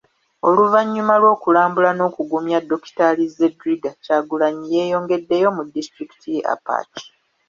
Oluvannyuma 0.47 1.13
lw'okulambula 1.21 1.91
n'okugumya 1.95 2.59
Dokitaali 2.69 3.23
Zedriga, 3.35 3.91
Kyagulanyi 4.03 4.65
yeeyongeddeyo 4.75 5.49
mu 5.57 5.61
disitulikiti 5.73 6.27
y'e 6.35 6.43
Apac. 6.53 6.91